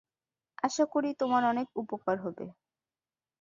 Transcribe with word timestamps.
আশা 0.63 0.85
করি, 0.93 1.09
তোমার 1.19 1.43
অনেক 1.45 1.67
উপকার 1.75 2.17
হবে। 2.25 2.45